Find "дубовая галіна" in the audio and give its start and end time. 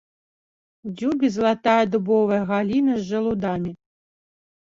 1.95-2.93